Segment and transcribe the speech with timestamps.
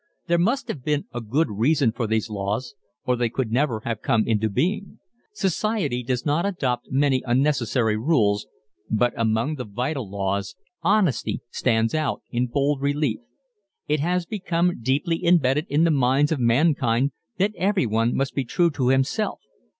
[0.25, 2.73] There must have been a good reason for these laws
[3.05, 4.97] or they could never have come into being.
[5.31, 8.47] Society does not adopt many unnecessary rules,
[8.89, 13.19] but among the vital laws honesty stands out in bold relief.
[13.87, 18.71] It has become deeply imbedded in the minds of mankind that everyone must be true
[18.71, 19.39] to himself.